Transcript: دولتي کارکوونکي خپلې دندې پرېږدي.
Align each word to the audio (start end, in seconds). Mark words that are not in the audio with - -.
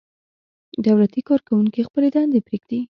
دولتي 0.85 1.21
کارکوونکي 1.29 1.81
خپلې 1.87 2.07
دندې 2.15 2.39
پرېږدي. 2.47 2.79